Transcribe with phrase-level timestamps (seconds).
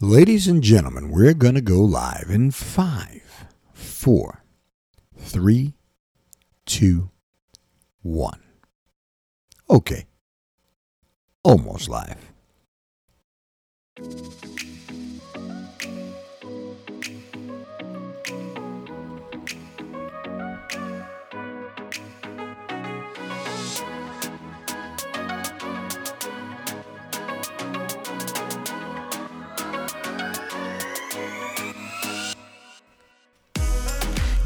[0.00, 4.42] Ladies and gentlemen, we're going to go live in five, four,
[5.16, 5.74] three,
[6.66, 7.10] two,
[8.02, 8.42] one.
[9.70, 10.06] Okay.
[11.44, 12.32] Almost live.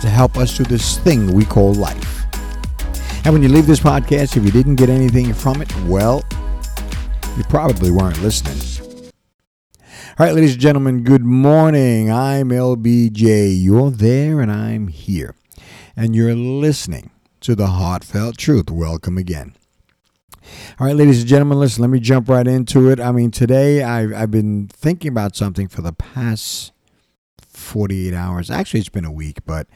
[0.00, 2.24] to help us through this thing we call life.
[3.24, 6.24] And when you leave this podcast, if you didn't get anything from it, well,
[7.36, 8.76] you probably weren't listening.
[10.18, 12.10] All right, ladies and gentlemen, good morning.
[12.10, 13.62] I'm LBJ.
[13.62, 15.34] You're there and I'm here.
[15.94, 18.70] And you're listening to the Heartfelt Truth.
[18.70, 19.56] Welcome again.
[20.78, 22.98] All right, ladies and gentlemen, listen, let me jump right into it.
[23.00, 26.72] I mean, today I've, I've been thinking about something for the past
[27.66, 28.50] 48 hours.
[28.50, 29.66] Actually, it's been a week, but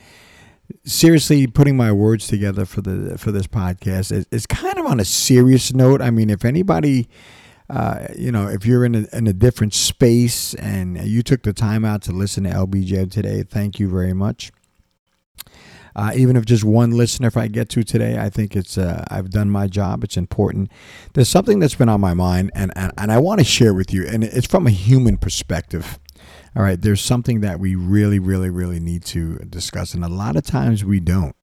[0.85, 5.01] seriously, putting my words together for the for this podcast is, is kind of on
[5.01, 6.01] a serious note.
[6.01, 7.09] I mean, if anybody,
[7.69, 11.53] uh, you know, if you're in a, in a different space and you took the
[11.53, 14.53] time out to listen to LBJ today, thank you very much.
[15.97, 19.05] Uh, even if just one listener, if I get to today, I think it's uh,
[19.09, 20.05] I've done my job.
[20.05, 20.71] It's important.
[21.15, 23.93] There's something that's been on my mind, and and, and I want to share with
[23.93, 25.99] you, and it's from a human perspective.
[26.57, 30.37] All right, there's something that we really, really, really need to discuss, and a lot
[30.37, 31.37] of times we don't.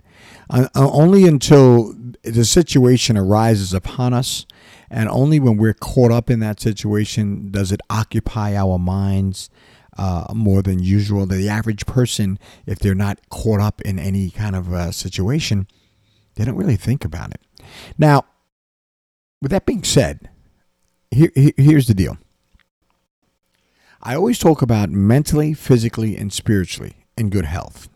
[0.49, 4.45] Uh, only until the situation arises upon us,
[4.89, 9.49] and only when we're caught up in that situation does it occupy our minds
[9.97, 11.25] uh, more than usual.
[11.25, 15.67] The average person, if they're not caught up in any kind of uh, situation,
[16.35, 17.41] they don't really think about it.
[17.97, 18.25] Now,
[19.41, 20.29] with that being said,
[21.11, 22.17] here, here's the deal
[24.07, 27.89] I always talk about mentally, physically, and spiritually in good health.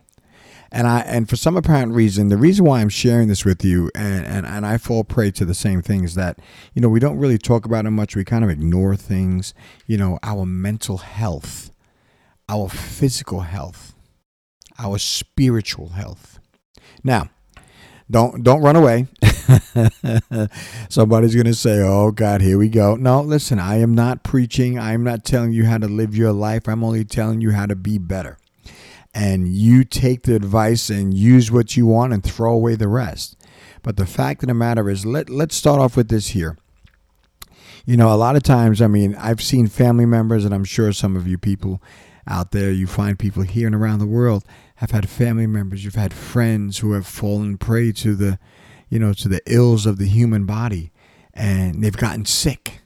[0.69, 3.89] And I and for some apparent reason, the reason why I'm sharing this with you
[3.95, 6.39] and, and, and I fall prey to the same thing is that,
[6.73, 8.13] you know, we don't really talk about it much.
[8.13, 9.53] We kind of ignore things,
[9.87, 11.71] you know, our mental health,
[12.49, 13.95] our physical health,
[14.77, 16.39] our spiritual health.
[17.05, 17.29] Now,
[18.11, 19.07] don't don't run away.
[20.89, 24.77] Somebody's going to say, "Oh God, here we go." No, listen, I am not preaching.
[24.77, 26.67] I am not telling you how to live your life.
[26.67, 28.37] I'm only telling you how to be better.
[29.13, 33.35] And you take the advice and use what you want and throw away the rest.
[33.83, 36.57] But the fact of the matter is, let let's start off with this here.
[37.85, 40.93] You know, a lot of times, I mean, I've seen family members, and I'm sure
[40.93, 41.81] some of you people
[42.27, 44.43] out there, you find people here and around the world
[44.81, 48.39] have had family members, you've had friends who have fallen prey to the,
[48.89, 50.91] you know, to the ills of the human body,
[51.35, 52.81] and they've gotten sick,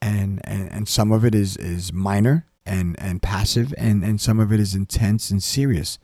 [0.00, 4.38] and and, and some of it is is minor and and passive, and and some
[4.38, 5.98] of it is intense and serious.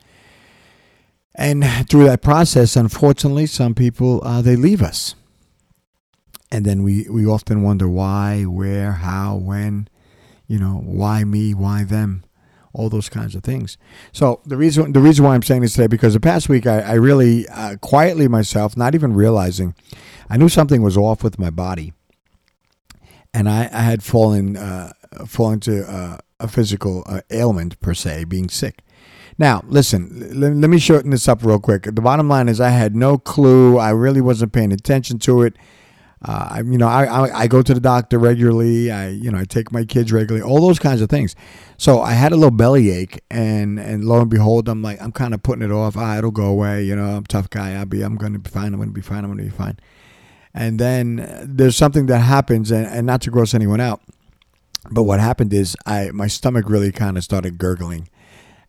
[1.37, 5.15] And through that process, unfortunately, some people uh, they leave us,
[6.51, 9.87] and then we we often wonder why, where, how, when,
[10.49, 12.25] you know, why me, why them
[12.75, 13.79] all those kinds of things.
[14.13, 16.81] So the reason the reason why I'm saying this today because the past week I,
[16.81, 19.75] I really uh, quietly myself, not even realizing,
[20.29, 21.93] I knew something was off with my body,
[23.33, 24.93] and I, I had fallen uh,
[25.27, 28.83] fallen to uh, a physical uh, ailment per se, being sick.
[29.39, 31.83] Now, listen, let, let me shorten this up real quick.
[31.85, 33.79] The bottom line is I had no clue.
[33.79, 35.57] I really wasn't paying attention to it.
[36.27, 38.91] Uh, I, you know, I, I, I go to the doctor regularly.
[38.91, 40.43] I you know I take my kids regularly.
[40.43, 41.37] All those kinds of things.
[41.77, 45.13] So I had a little belly ache, and and lo and behold, I'm like I'm
[45.13, 45.97] kind of putting it off.
[45.99, 46.83] Ah, it'll go away.
[46.85, 47.75] You know, I'm tough guy.
[47.75, 48.01] I'll be.
[48.01, 48.73] I'm going to be fine.
[48.73, 49.19] I'm going to be fine.
[49.19, 49.79] I'm going to be fine.
[50.55, 54.01] And then there's something that happens, and, and not to gross anyone out,
[54.91, 58.09] but what happened is I my stomach really kind of started gurgling,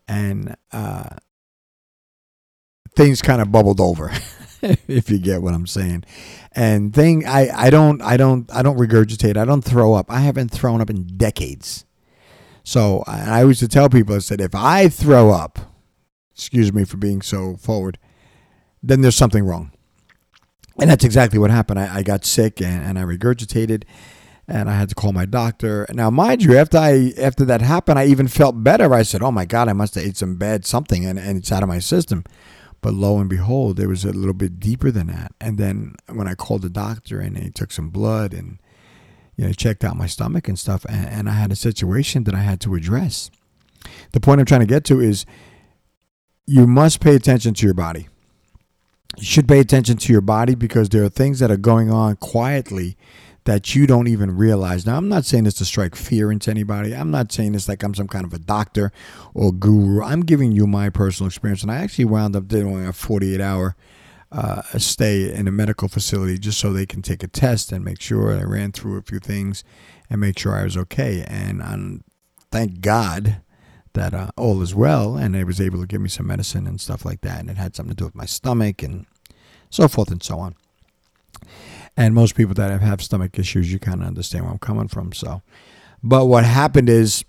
[0.06, 1.08] and uh,
[2.94, 4.12] things kind of bubbled over.
[4.88, 6.04] if you get what I'm saying.
[6.52, 9.36] And thing I, I don't I don't I don't regurgitate.
[9.36, 10.10] I don't throw up.
[10.10, 11.84] I haven't thrown up in decades.
[12.64, 15.58] So I, I used to tell people I said if I throw up,
[16.34, 17.98] excuse me for being so forward,
[18.82, 19.72] then there's something wrong.
[20.80, 21.80] And that's exactly what happened.
[21.80, 23.84] I, I got sick and, and I regurgitated.
[24.48, 25.86] and I had to call my doctor.
[25.92, 28.92] Now, mind you, after I after that happened, I even felt better.
[28.94, 31.52] I said, "Oh my God, I must have ate some bad something, and, and it's
[31.52, 32.24] out of my system."
[32.86, 35.32] But lo and behold, it was a little bit deeper than that.
[35.40, 38.60] And then when I called the doctor, and he took some blood and
[39.34, 42.34] you know checked out my stomach and stuff, and, and I had a situation that
[42.36, 43.28] I had to address.
[44.12, 45.26] The point I'm trying to get to is,
[46.46, 48.06] you must pay attention to your body.
[49.16, 52.14] You should pay attention to your body because there are things that are going on
[52.14, 52.96] quietly
[53.46, 54.84] that you don't even realize.
[54.84, 56.92] Now, I'm not saying this to strike fear into anybody.
[56.92, 58.90] I'm not saying this like I'm some kind of a doctor
[59.34, 60.02] or guru.
[60.02, 61.62] I'm giving you my personal experience.
[61.62, 63.76] And I actually wound up doing a 48 hour
[64.32, 68.00] uh, stay in a medical facility just so they can take a test and make
[68.00, 69.62] sure I ran through a few things
[70.10, 71.24] and make sure I was okay.
[71.28, 72.02] And um,
[72.50, 73.42] thank God
[73.92, 75.16] that uh, all is well.
[75.16, 77.38] And they was able to give me some medicine and stuff like that.
[77.38, 79.06] And it had something to do with my stomach and
[79.70, 80.56] so forth and so on.
[81.96, 85.12] And most people that have, stomach issues, you kind of understand where I'm coming from.
[85.12, 85.42] So,
[86.02, 87.24] but what happened is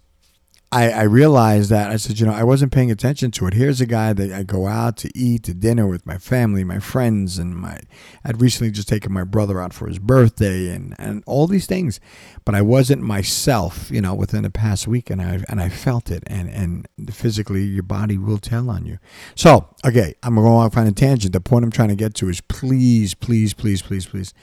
[0.69, 3.53] I, I realized that I said, you know, I wasn't paying attention to it.
[3.53, 6.79] Here's a guy that I go out to eat to dinner with my family, my
[6.79, 7.79] friends, and my.
[8.25, 12.01] I'd recently just taken my brother out for his birthday, and and all these things,
[12.43, 16.11] but I wasn't myself, you know, within the past week, and I and I felt
[16.11, 18.97] it, and and physically, your body will tell on you.
[19.35, 21.31] So, okay, I'm going off on a tangent.
[21.31, 24.33] The point I'm trying to get to is, please, please, please, please, please,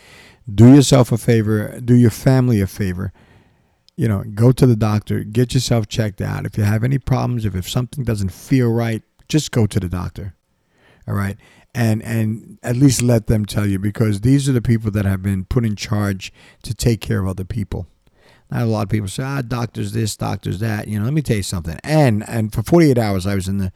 [0.52, 3.12] do yourself a favor, do your family a favor
[3.96, 6.46] you know, go to the doctor, get yourself checked out.
[6.46, 9.88] If you have any problems, if, if something doesn't feel right, just go to the
[9.88, 10.34] doctor.
[11.06, 11.36] All right.
[11.74, 15.22] And and at least let them tell you because these are the people that have
[15.22, 16.32] been put in charge
[16.62, 17.88] to take care of other people.
[18.50, 20.86] Now a lot of people say, ah, doctors this, doctors that.
[20.86, 21.76] You know, let me tell you something.
[21.82, 23.72] And and for 48 hours I was in the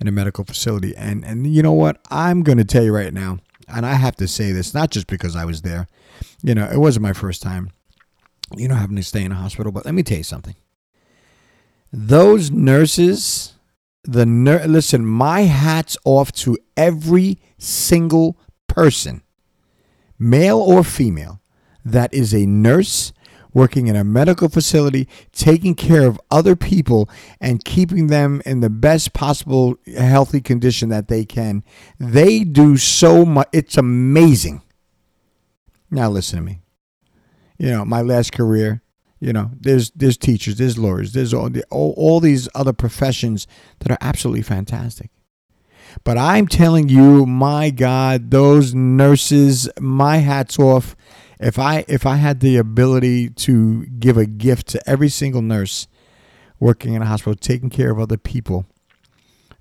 [0.00, 0.96] in a medical facility.
[0.96, 2.00] And and you know what?
[2.10, 5.36] I'm gonna tell you right now, and I have to say this, not just because
[5.36, 5.86] I was there.
[6.42, 7.70] You know, it wasn't my first time
[8.56, 9.72] you know, having to stay in a hospital.
[9.72, 10.54] But let me tell you something.
[11.92, 13.54] Those nurses,
[14.04, 19.22] the nur- listen, my hat's off to every single person,
[20.18, 21.40] male or female,
[21.84, 23.12] that is a nurse
[23.54, 27.10] working in a medical facility, taking care of other people
[27.40, 31.62] and keeping them in the best possible healthy condition that they can.
[31.98, 33.48] They do so much.
[33.52, 34.62] It's amazing.
[35.90, 36.61] Now, listen to me
[37.62, 38.82] you know, my last career,
[39.20, 43.46] you know, there's there's teachers, there's lawyers, there's all, all, all these other professions
[43.78, 45.12] that are absolutely fantastic.
[46.02, 50.96] But I'm telling you, my God, those nurses, my hats off.
[51.38, 55.86] If I if I had the ability to give a gift to every single nurse
[56.58, 58.66] working in a hospital, taking care of other people,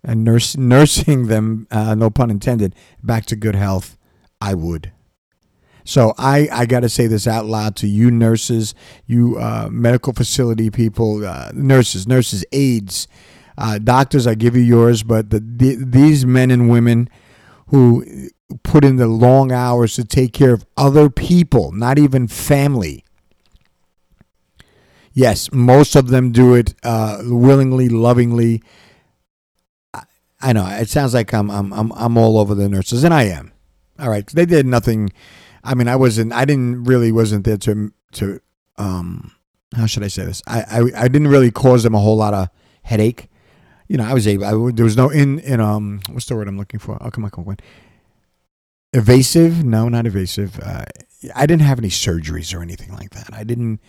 [0.04, 2.74] and nurse, nursing them, uh, no pun intended,
[3.04, 3.96] back to good health,
[4.42, 4.92] I would.
[5.84, 8.76] So I, I got to say this out loud to you nurses,
[9.06, 13.08] you uh, medical facility people, uh, nurses, nurses, aides,
[13.58, 14.28] uh, doctors.
[14.28, 17.10] I give you yours, but the, the, these men and women
[17.68, 18.30] who
[18.64, 23.04] put in the long hours to take care of other people, not even family.
[25.14, 28.64] Yes, most of them do it uh, willingly, lovingly.
[29.94, 30.04] I,
[30.40, 33.24] I know it sounds like I'm, I'm I'm I'm all over the nurses, and I
[33.24, 33.52] am.
[34.00, 35.12] All right, they did nothing
[35.64, 36.34] I mean, I wasn't.
[36.34, 38.42] I didn't really wasn't there to to
[38.78, 39.34] um.
[39.76, 40.42] How should I say this?
[40.48, 42.50] I I, I didn't really cause them a whole lot of
[42.84, 43.30] headache.
[43.88, 44.46] You know, I was able.
[44.46, 46.02] I, there was no in in um.
[46.10, 46.98] What's the word I'm looking for?
[47.02, 47.58] Oh, come on, come on.
[48.94, 49.64] Evasive?
[49.64, 50.60] No, not evasive.
[50.60, 50.86] Uh,
[51.36, 53.30] I didn't have any surgeries or anything like that.
[53.34, 53.80] I didn't.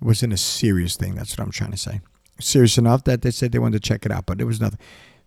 [0.00, 1.16] It wasn't a serious thing.
[1.16, 2.00] That's what I'm trying to say.
[2.40, 4.78] Serious enough that they said they wanted to check it out, but it was nothing.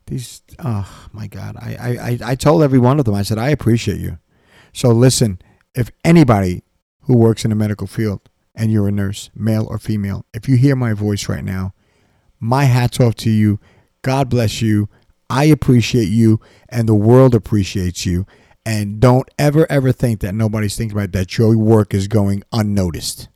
[0.07, 1.57] These, oh my God!
[1.57, 3.13] I I I told every one of them.
[3.13, 4.17] I said I appreciate you.
[4.73, 5.39] So listen
[5.75, 6.63] if anybody
[7.01, 8.21] who works in the medical field
[8.55, 11.73] and you're a nurse, male or female, if you hear my voice right now,
[12.39, 13.59] my hat's off to you.
[14.01, 14.89] God bless you.
[15.29, 18.25] I appreciate you, and the world appreciates you.
[18.65, 23.29] And don't ever, ever think that nobody's thinking about that your work is going unnoticed.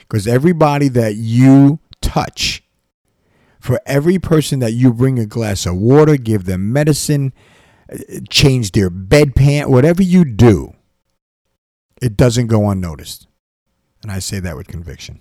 [0.00, 2.64] Because everybody that you touch,
[3.60, 7.32] for every person that you bring a glass of water, give them medicine,
[7.92, 7.98] uh,
[8.30, 10.74] change their bedpan, whatever you do,
[12.02, 13.28] it doesn't go unnoticed.
[14.02, 15.20] And I say that with conviction.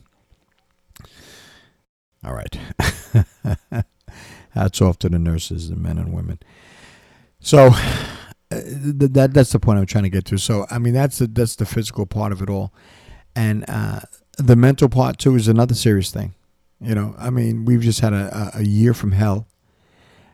[2.24, 2.58] All right.
[4.50, 6.40] Hats off to the nurses, the men and women.
[7.40, 7.72] So uh,
[8.50, 10.38] that that's the point I'm trying to get to.
[10.38, 12.74] So I mean that's the that's the physical part of it all,
[13.36, 14.02] and uh,
[14.38, 16.34] the mental part too is another serious thing.
[16.80, 19.48] You know, I mean we've just had a, a year from hell,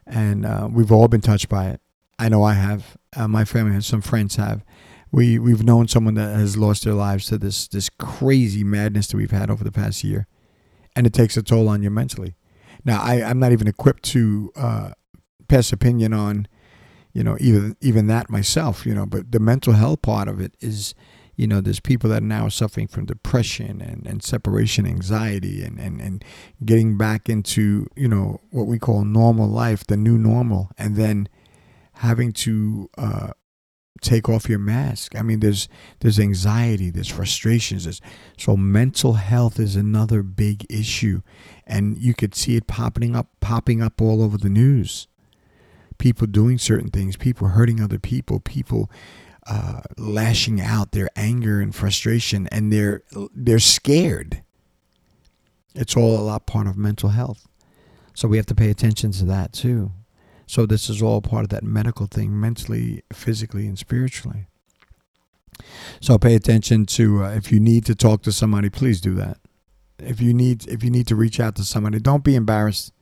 [0.06, 1.82] and uh, we've all been touched by it.
[2.18, 2.98] I know I have.
[3.16, 4.64] Uh, my family and some friends have,
[5.12, 9.18] we we've known someone that has lost their lives to this this crazy madness that
[9.18, 10.28] we've had over the past year,
[10.96, 12.36] and it takes a toll on you mentally.
[12.84, 14.92] Now, I I'm not even equipped to uh,
[15.48, 16.48] pass opinion on,
[17.14, 20.56] you know, even even that myself, you know, but the mental health part of it
[20.60, 20.94] is
[21.38, 25.80] you know, there's people that are now suffering from depression and, and separation anxiety and,
[25.80, 26.26] and, and
[26.66, 31.30] getting back into, you know, what we call normal life, the new normal, and then
[31.94, 33.30] having to uh,
[34.02, 35.16] take off your mask.
[35.16, 35.68] I mean, there's
[36.00, 37.84] there's anxiety, there's frustrations.
[37.84, 38.02] There's,
[38.38, 41.22] so mental health is another big issue,
[41.66, 45.08] and you could see it popping up, popping up all over the news.
[45.98, 48.92] People doing certain things, people hurting other people, people
[49.48, 54.44] uh, lashing out their anger and frustration, and they're they're scared.
[55.74, 57.48] It's all a lot part of mental health,
[58.14, 59.92] so we have to pay attention to that too.
[60.48, 64.48] So this is all part of that medical thing, mentally, physically, and spiritually.
[66.02, 69.38] So pay attention to uh, if you need to talk to somebody, please do that.
[70.00, 72.94] If you need if you need to reach out to somebody, don't be embarrassed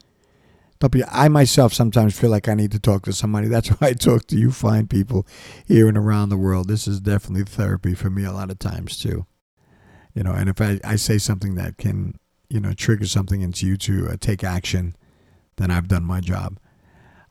[0.80, 1.04] Don't be.
[1.06, 3.48] I myself sometimes feel like I need to talk to somebody.
[3.50, 5.28] That's why I talk to you fine people
[5.68, 6.68] here and around the world.
[6.68, 9.26] This is definitely therapy for me a lot of times too.
[10.14, 13.68] You know, and if I, I say something that can, you know, trigger something into
[13.68, 14.96] you to uh, take action,
[15.58, 16.60] then I've done my job.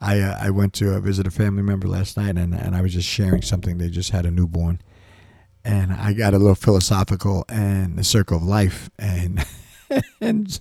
[0.00, 2.80] I uh, I went to uh, visit a family member last night and, and I
[2.80, 3.78] was just sharing something.
[3.78, 4.80] They just had a newborn.
[5.64, 9.44] And I got a little philosophical and the circle of life and
[10.20, 10.60] and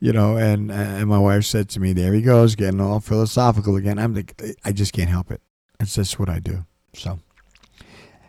[0.00, 3.76] you know, and and my wife said to me, "There he goes, getting all philosophical
[3.76, 5.40] again." I'm like, I just can't help it.
[5.80, 6.66] It's just what I do.
[6.94, 7.18] So,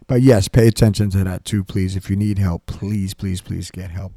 [0.08, 1.96] but yes, pay attention to that too, please.
[1.96, 4.14] If you need help, please, please, please get help,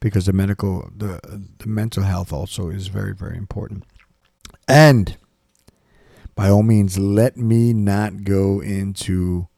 [0.00, 1.20] because the medical, the
[1.58, 3.84] the mental health also is very, very important.
[4.68, 5.16] And
[6.34, 9.48] by all means, let me not go into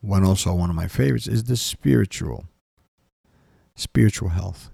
[0.00, 2.46] one also one of my favorites is the spiritual,
[3.74, 4.70] spiritual health.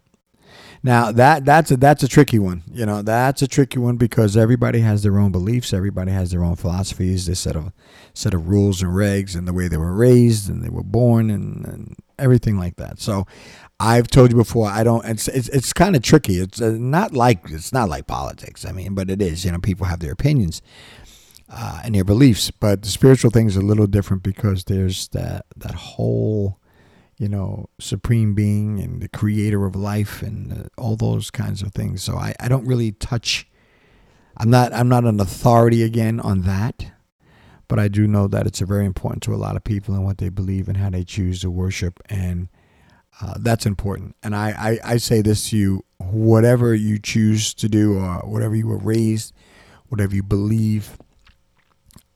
[0.84, 2.64] Now that that's a that's a tricky one.
[2.72, 6.42] You know, that's a tricky one because everybody has their own beliefs, everybody has their
[6.42, 7.72] own philosophies, this set of
[8.14, 11.30] set of rules and regs, and the way they were raised and they were born
[11.30, 13.00] and, and everything like that.
[13.00, 13.26] So,
[13.78, 15.04] I've told you before, I don't.
[15.04, 16.38] It's it's, it's kind of tricky.
[16.38, 18.64] It's uh, not like it's not like politics.
[18.64, 19.44] I mean, but it is.
[19.44, 20.62] You know, people have their opinions.
[21.54, 25.44] Uh, and their beliefs, but the spiritual thing is a little different because there's that
[25.54, 26.58] that whole
[27.22, 31.72] you know, supreme being and the creator of life and uh, all those kinds of
[31.72, 32.02] things.
[32.02, 33.46] So I, I don't really touch.
[34.36, 36.86] I'm not I'm not an authority again on that,
[37.68, 40.18] but I do know that it's very important to a lot of people and what
[40.18, 42.48] they believe and how they choose to worship, and
[43.20, 44.16] uh, that's important.
[44.24, 48.56] And I, I I say this to you: whatever you choose to do, or whatever
[48.56, 49.32] you were raised,
[49.86, 50.98] whatever you believe.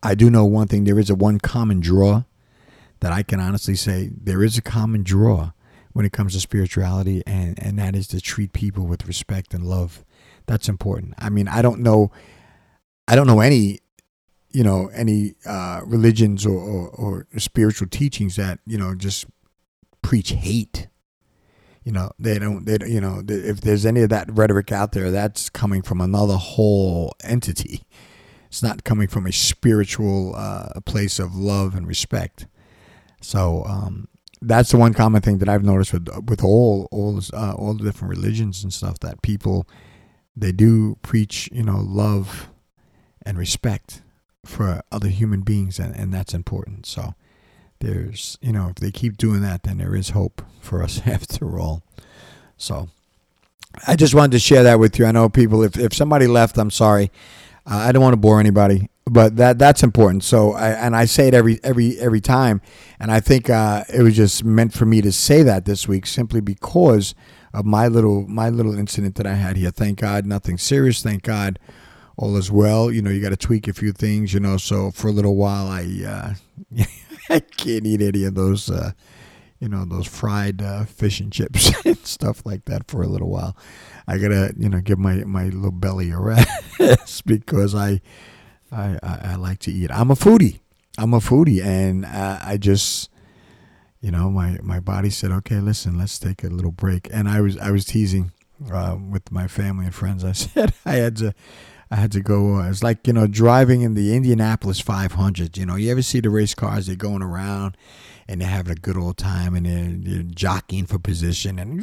[0.02, 2.24] I do know one thing: there is a one common draw
[3.00, 5.52] that I can honestly say there is a common draw
[5.92, 9.64] when it comes to spirituality, and, and that is to treat people with respect and
[9.64, 10.04] love.
[10.46, 11.14] That's important.
[11.18, 12.10] I mean, I don't know,
[13.08, 13.80] I don't know any,
[14.50, 19.24] you know, any uh, religions or, or, or spiritual teachings that you know just
[20.02, 20.88] preach hate.
[21.82, 22.66] You know, they don't.
[22.66, 26.36] They you know, if there's any of that rhetoric out there, that's coming from another
[26.36, 27.84] whole entity.
[28.56, 32.46] It's not coming from a spiritual uh, place of love and respect.
[33.20, 34.08] So um,
[34.40, 37.84] that's the one common thing that I've noticed with with all all uh, all the
[37.84, 39.68] different religions and stuff that people
[40.34, 42.48] they do preach you know love
[43.26, 44.00] and respect
[44.42, 46.86] for other human beings and, and that's important.
[46.86, 47.12] So
[47.80, 51.58] there's you know if they keep doing that then there is hope for us after
[51.58, 51.82] all.
[52.56, 52.88] So
[53.86, 55.04] I just wanted to share that with you.
[55.04, 57.10] I know people if if somebody left I'm sorry.
[57.66, 60.24] Uh, I don't want to bore anybody but that that's important.
[60.24, 62.60] So, I, and I say it every every every time,
[62.98, 66.06] and I think uh, it was just meant for me to say that this week,
[66.06, 67.14] simply because
[67.54, 69.70] of my little my little incident that I had here.
[69.70, 71.02] Thank God, nothing serious.
[71.02, 71.58] Thank God,
[72.16, 72.90] all is well.
[72.90, 74.34] You know, you got to tweak a few things.
[74.34, 76.34] You know, so for a little while, I
[76.76, 76.84] uh,
[77.30, 78.68] I can't eat any of those.
[79.60, 83.30] You know those fried uh, fish and chips and stuff like that for a little
[83.30, 83.56] while.
[84.06, 88.00] I gotta you know give my my little belly a rest because I
[88.72, 89.90] I, I, I, like to eat.
[89.90, 90.60] I'm a foodie.
[90.98, 93.10] I'm a foodie, and uh, I just,
[94.00, 97.08] you know, my, my body said, okay, listen, let's take a little break.
[97.12, 98.32] And I was I was teasing
[98.72, 100.24] uh, with my family and friends.
[100.24, 101.34] I said I had to.
[101.88, 102.56] I had to go.
[102.56, 105.56] Uh, it's like you know driving in the Indianapolis 500.
[105.56, 106.88] You know, you ever see the race cars?
[106.88, 107.76] They're going around,
[108.28, 111.82] and they're having a good old time, and they're, they're jockeying for position, and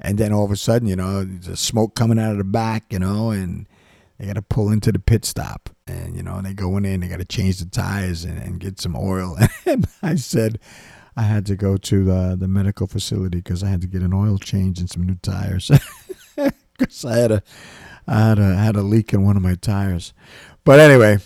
[0.00, 2.84] and then all of a sudden, you know, there's smoke coming out of the back,
[2.90, 3.66] you know, and
[4.18, 5.70] they got to pull into the pit stop.
[5.86, 8.60] and you know, they go in and they got to change the tires and, and
[8.60, 9.36] get some oil.
[9.66, 10.60] And I said,
[11.16, 14.12] I had to go to the the medical facility because I had to get an
[14.12, 15.70] oil change and some new tires
[16.78, 17.42] because I had a
[18.06, 20.12] I had a had a leak in one of my tires.
[20.64, 21.18] But anyway,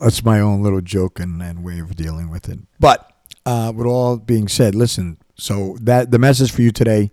[0.00, 2.58] that's my own little joke and, and way of dealing with it.
[2.78, 3.12] But
[3.46, 5.18] uh, with all being said, listen.
[5.36, 7.10] So that the message for you today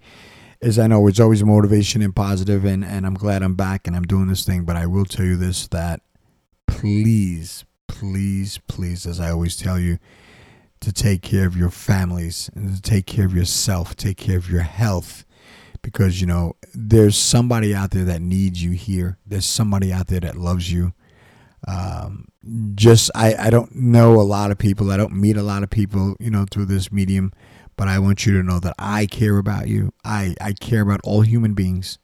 [0.59, 3.95] is I know it's always motivation and positive, and and I'm glad I'm back and
[3.95, 4.65] I'm doing this thing.
[4.65, 6.01] But I will tell you this: that
[6.67, 9.97] please, please, please, as I always tell you,
[10.81, 14.49] to take care of your families and to take care of yourself, take care of
[14.49, 15.25] your health.
[15.81, 19.19] Because, you know, there's somebody out there that needs you here.
[19.25, 20.93] There's somebody out there that loves you.
[21.67, 22.29] Um,
[22.75, 24.91] just, I, I don't know a lot of people.
[24.91, 27.33] I don't meet a lot of people, you know, through this medium.
[27.75, 29.93] But I want you to know that I care about you.
[30.03, 31.99] I, I care about all human beings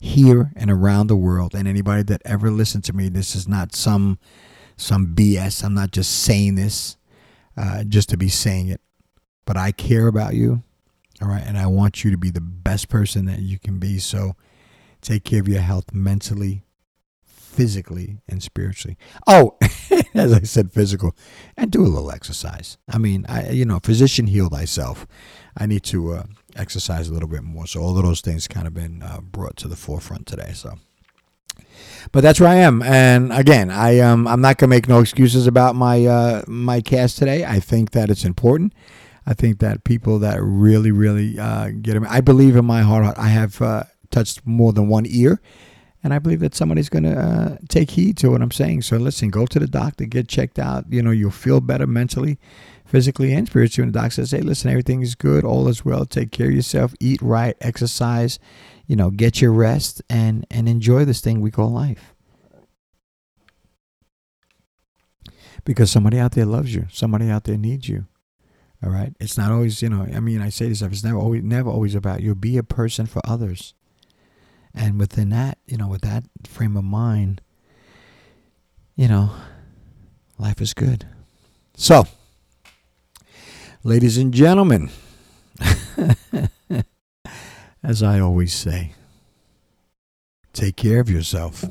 [0.00, 1.54] here and around the world.
[1.54, 4.18] And anybody that ever listened to me, this is not some
[4.76, 5.62] some BS.
[5.62, 6.96] I'm not just saying this
[7.56, 8.80] uh, just to be saying it.
[9.44, 10.64] But I care about you.
[11.20, 11.42] All right.
[11.46, 13.98] And I want you to be the best person that you can be.
[14.00, 14.34] So
[15.00, 16.64] take care of your health mentally,
[17.52, 18.96] physically, and spiritually.
[19.26, 19.56] Oh,
[20.14, 21.14] as I said, physical,
[21.56, 22.78] and do a little exercise.
[22.88, 25.06] I mean, I, you know, physician heal thyself.
[25.56, 26.22] I need to uh,
[26.56, 27.66] exercise a little bit more.
[27.66, 30.52] So all of those things kind of been uh, brought to the forefront today.
[30.54, 30.78] So
[32.10, 32.82] but that's where I am.
[32.82, 37.18] And again, I um I'm not gonna make no excuses about my uh my cast
[37.18, 37.44] today.
[37.44, 38.74] I think that it's important.
[39.26, 42.06] I think that people that really really uh, get them.
[42.08, 43.16] I believe in my heart.
[43.16, 45.40] I have uh, touched more than one ear.
[46.04, 48.82] And I believe that somebody's going to uh, take heed to what I'm saying.
[48.82, 50.84] So listen, go to the doctor, get checked out.
[50.90, 52.38] You know, you'll feel better mentally,
[52.84, 53.86] physically, and spiritually.
[53.86, 56.04] And the doctor says, hey, listen, everything is good, all is well.
[56.04, 58.40] Take care of yourself, eat right, exercise,
[58.86, 62.14] you know, get your rest and and enjoy this thing we call life.
[65.64, 66.86] Because somebody out there loves you.
[66.90, 68.06] Somebody out there needs you.
[68.84, 69.14] All right.
[69.20, 71.70] It's not always, you know, I mean, I say this stuff, it's never always never
[71.70, 72.34] always about you.
[72.34, 73.74] Be a person for others.
[74.74, 77.40] And within that, you know, with that frame of mind,
[78.96, 79.30] you know,
[80.38, 81.06] life is good.
[81.76, 82.04] So,
[83.84, 84.90] ladies and gentlemen,
[87.82, 88.94] as I always say,
[90.52, 91.64] take care of yourself.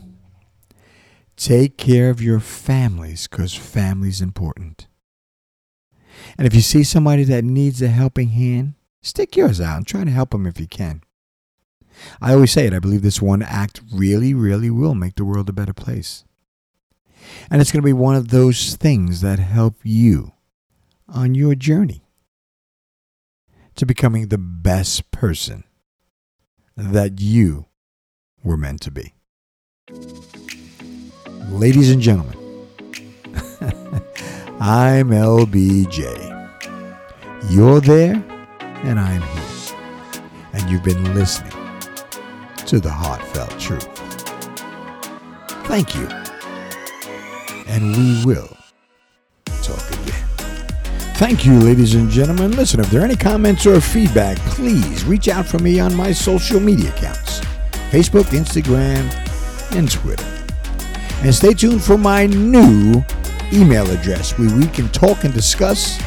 [1.37, 4.87] Take care of your families because family's important.
[6.37, 10.03] And if you see somebody that needs a helping hand, stick yours out and try
[10.03, 11.01] to help them if you can.
[12.21, 15.49] I always say it, I believe this one act really, really will make the world
[15.49, 16.23] a better place.
[17.49, 20.33] And it's going to be one of those things that help you
[21.07, 22.03] on your journey
[23.75, 25.63] to becoming the best person
[26.75, 27.65] that you
[28.43, 29.13] were meant to be.
[31.49, 32.37] Ladies and gentlemen,
[34.59, 36.29] I'm LBJ.
[37.49, 38.23] You're there,
[38.83, 39.77] and I'm here.
[40.53, 41.60] And you've been listening
[42.71, 43.85] to the heartfelt truth.
[45.67, 46.07] Thank you.
[47.67, 48.47] And we will
[49.61, 50.25] talk again.
[51.15, 52.51] Thank you, ladies and gentlemen.
[52.51, 56.13] Listen, if there are any comments or feedback, please reach out for me on my
[56.13, 57.41] social media accounts
[57.91, 59.03] Facebook, Instagram,
[59.75, 60.23] and Twitter.
[61.25, 63.03] And stay tuned for my new
[63.51, 66.01] email address where we can talk and discuss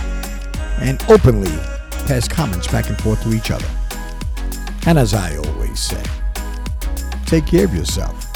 [0.81, 1.55] and openly
[2.07, 3.69] pass comments back and forth to each other.
[4.87, 6.03] And as I always say,
[7.25, 8.33] take care of yourself.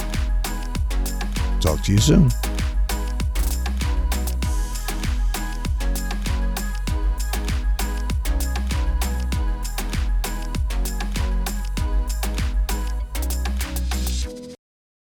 [1.61, 2.31] Talk to you soon.